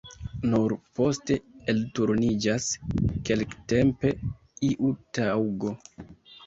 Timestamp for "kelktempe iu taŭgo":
3.31-5.81